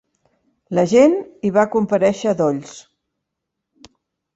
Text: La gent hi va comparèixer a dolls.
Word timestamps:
La 0.77 0.85
gent 0.93 1.13
hi 1.49 1.53
va 1.59 1.67
comparèixer 1.77 2.33
a 2.33 2.37
dolls. 2.43 2.77